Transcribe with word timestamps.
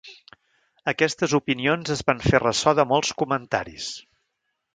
Aquestes 0.91 1.35
opinions 1.39 1.93
es 1.97 2.01
van 2.07 2.23
fer 2.29 2.41
ressò 2.45 2.75
de 2.81 2.87
molts 2.93 3.13
comentaris. 3.21 3.93